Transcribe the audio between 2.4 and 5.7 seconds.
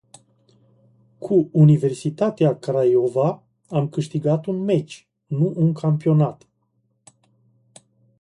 Craiova am câștigat un meci, nu